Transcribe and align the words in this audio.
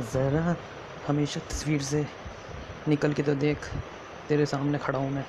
ज़रा 0.00 0.56
हमेशा 1.06 1.40
तस्वीर 1.50 1.82
से 1.82 2.04
निकल 2.88 3.12
के 3.12 3.22
तो 3.22 3.34
देख 3.34 3.68
तेरे 4.28 4.46
सामने 4.46 4.78
खड़ा 4.78 4.98
हूँ 4.98 5.10
मैं। 5.10 5.24